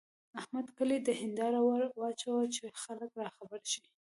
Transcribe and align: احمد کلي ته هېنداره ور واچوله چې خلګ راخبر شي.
احمد 0.39 0.67
کلي 0.77 0.99
ته 1.05 1.11
هېنداره 1.21 1.59
ور 1.67 1.81
واچوله 1.99 2.45
چې 2.55 2.63
خلګ 2.83 3.11
راخبر 3.25 3.61
شي. 3.71 3.83